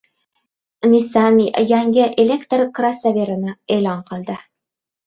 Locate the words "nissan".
0.93-1.37